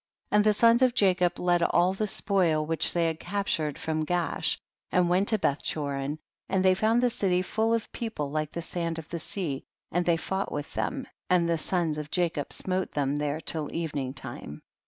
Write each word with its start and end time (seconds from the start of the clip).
14. 0.31 0.35
And 0.39 0.43
the 0.45 0.53
sons 0.55 0.81
of 0.81 0.95
Jacob 0.95 1.37
led 1.37 1.61
all 1.61 1.93
the 1.93 2.07
spoil 2.07 2.65
which 2.65 2.91
they 2.91 3.05
had 3.05 3.19
captured 3.19 3.77
from 3.77 4.03
Gaash 4.03 4.57
and 4.91 5.11
went 5.11 5.27
to 5.27 5.37
Bethchorin, 5.37 6.17
and 6.49 6.65
they 6.65 6.73
found 6.73 7.03
the 7.03 7.09
city 7.11 7.43
full 7.43 7.71
of 7.71 7.91
peo 7.91 8.09
ple 8.09 8.31
like 8.31 8.51
the 8.51 8.63
sand 8.63 8.97
of 8.97 9.07
the 9.09 9.19
sea, 9.19 9.63
and 9.91 10.03
they 10.03 10.17
fought 10.17 10.51
with 10.51 10.73
them, 10.73 11.05
and 11.29 11.47
the 11.47 11.59
sons 11.59 11.99
of 11.99 12.09
Jacob 12.09 12.51
smote 12.51 12.93
them 12.93 13.17
there 13.17 13.39
till 13.39 13.71
evening 13.71 14.11
time. 14.15 14.63